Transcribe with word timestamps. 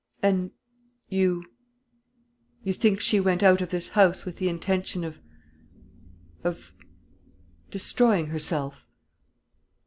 "And 0.23 0.49
you 1.09 1.43
you 2.63 2.73
think 2.73 2.99
she 2.99 3.19
went 3.19 3.43
out 3.43 3.61
of 3.61 3.69
this 3.69 3.89
house 3.89 4.25
with 4.25 4.37
the 4.37 4.49
intention 4.49 5.03
of 5.03 5.19
of 6.43 6.71
destroying 7.69 8.25
herself?" 8.29 8.87